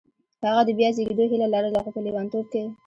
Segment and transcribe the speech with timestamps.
[0.45, 2.63] هغه د بیا زېږېدو هیله لرله خو په لېونتوب کې